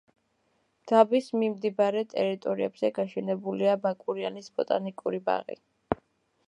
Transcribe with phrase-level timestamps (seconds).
[0.91, 5.61] დაბის მიმდებარე ტერიტორიებზე გაშენებულია ბაკურიანის ბოტანიკური ბაღი.